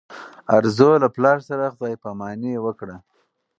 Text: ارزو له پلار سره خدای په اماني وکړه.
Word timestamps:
ارزو 0.57 0.89
له 1.03 1.07
پلار 1.15 1.37
سره 1.49 1.71
خدای 1.73 1.93
په 2.01 2.07
اماني 2.13 2.53
وکړه. 2.65 2.97